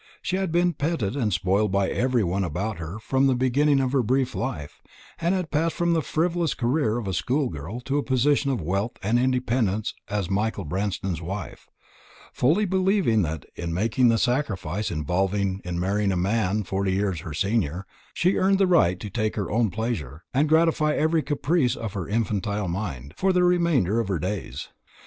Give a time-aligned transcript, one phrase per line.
[0.23, 4.01] She had been petted and spoiled by everyone about her from the beginning of her
[4.01, 4.81] brief life,
[5.19, 8.59] and had passed from the frivolous career of a school girl to a position of
[8.63, 11.69] wealth and independence as Michael Branston's wife;
[12.33, 17.35] fully believing that, in making the sacrifice involved in marrying a man forty years her
[17.35, 21.75] senior, she earned the right to take her own pleasure, and to gratify every caprice
[21.75, 24.69] of her infantile mind, for the remainder of her days.